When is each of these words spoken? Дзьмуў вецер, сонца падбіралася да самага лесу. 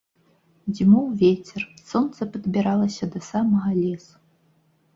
Дзьмуў 0.77 1.05
вецер, 1.19 1.61
сонца 1.93 2.21
падбіралася 2.33 3.05
да 3.15 3.19
самага 3.29 3.69
лесу. 3.83 4.13